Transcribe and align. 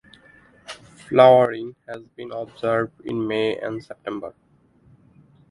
Flowering 1.07 1.75
has 1.87 2.01
been 2.15 2.31
observed 2.31 2.99
in 3.05 3.27
May 3.27 3.55
and 3.59 3.83
September. 3.85 4.33